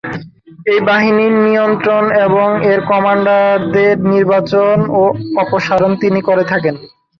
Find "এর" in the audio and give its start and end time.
2.71-2.79